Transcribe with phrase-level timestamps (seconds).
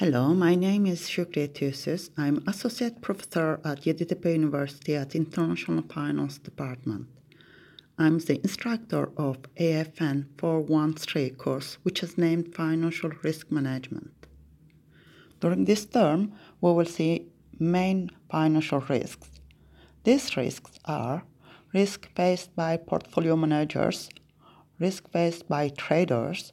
[0.00, 2.08] Hello, my name is Shukriye Tüysüz.
[2.16, 7.06] I'm Associate Professor at Yeditepe University at International Finance Department.
[7.98, 14.26] I'm the instructor of AFN 413 course, which is named Financial Risk Management.
[15.38, 16.32] During this term,
[16.62, 17.26] we will see
[17.58, 19.28] main financial risks.
[20.04, 21.24] These risks are
[21.74, 24.08] risk faced by portfolio managers,
[24.78, 26.50] risk faced by traders,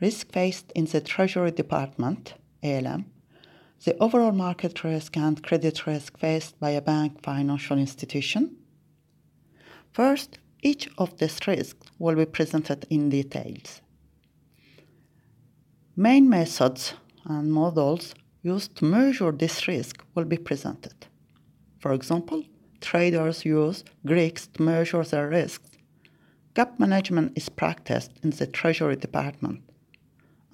[0.00, 2.34] risk faced in the Treasury Department,
[2.66, 3.06] ALM,
[3.84, 8.56] the overall market risk and credit risk faced by a bank financial institution.
[9.92, 13.80] First, each of these risks will be presented in details.
[15.94, 16.94] Main methods
[17.24, 21.06] and models used to measure this risk will be presented.
[21.78, 22.42] For example,
[22.80, 25.70] traders use Greeks to measure their risks.
[26.54, 29.60] Gap management is practiced in the Treasury Department,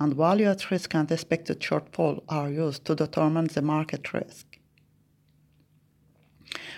[0.03, 4.47] and value at risk and expected shortfall are used to determine the market risk.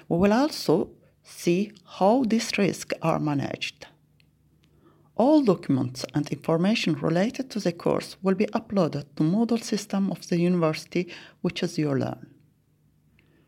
[0.09, 0.91] We will also
[1.23, 3.87] see how these risks are managed.
[5.17, 10.29] All documents and information related to the course will be uploaded to Moodle system of
[10.29, 11.09] the university,
[11.41, 12.27] which is YULearn.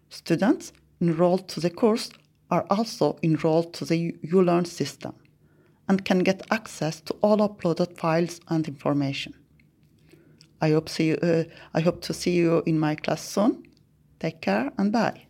[0.08, 2.10] Students enrolled to the course
[2.50, 5.14] are also enrolled to the YULearn system
[5.88, 9.34] and can get access to all uploaded files and information.
[10.60, 13.62] I hope, see uh, I hope to see you in my class soon.
[14.18, 15.25] Take care and bye.